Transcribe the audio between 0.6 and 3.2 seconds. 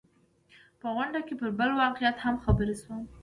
په غونډه کې پر بل واقعیت هم خبر شوم.